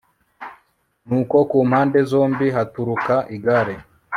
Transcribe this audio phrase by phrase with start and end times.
[1.07, 3.75] nuko ku mpande zombi haturuka igare